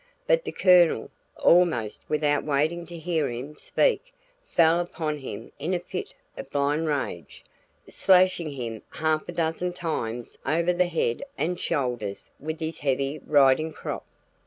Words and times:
But 0.25 0.45
the 0.45 0.51
Colonel, 0.51 1.11
almost 1.35 2.01
without 2.09 2.43
waiting 2.43 2.87
to 2.87 2.97
hear 2.97 3.29
him 3.29 3.55
speak, 3.55 4.11
fell 4.41 4.79
upon 4.79 5.19
him 5.19 5.51
in 5.59 5.75
a 5.75 5.79
fit 5.79 6.15
of 6.35 6.49
blind 6.49 6.87
rage, 6.87 7.43
slashing 7.87 8.49
him 8.53 8.81
half 8.89 9.29
a 9.29 9.31
dozen 9.31 9.73
times 9.73 10.39
over 10.43 10.73
the 10.73 10.87
head 10.87 11.21
and 11.37 11.59
shoulders 11.59 12.31
with 12.39 12.59
his 12.59 12.79
heavy 12.79 13.19
riding 13.23 13.71
crop. 13.71 14.03